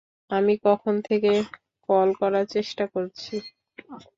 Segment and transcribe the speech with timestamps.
[0.31, 1.31] আমি কখন থেকে
[1.89, 3.35] কল করার চেষ্টা করছি।